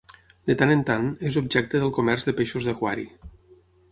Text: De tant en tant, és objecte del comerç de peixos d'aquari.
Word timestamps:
De 0.51 0.53
tant 0.61 0.71
en 0.75 0.79
tant, 0.89 1.09
és 1.31 1.37
objecte 1.41 1.83
del 1.83 1.93
comerç 1.99 2.27
de 2.29 2.35
peixos 2.39 2.69
d'aquari. 2.69 3.09